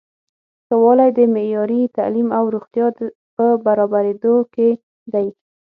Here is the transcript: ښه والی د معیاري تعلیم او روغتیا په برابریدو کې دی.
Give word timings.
ښه 0.65 0.75
والی 0.83 1.09
د 1.17 1.19
معیاري 1.33 1.81
تعلیم 1.97 2.27
او 2.37 2.43
روغتیا 2.53 2.87
په 3.35 3.45
برابریدو 3.65 4.35
کې 4.53 4.69
دی. 5.13 5.27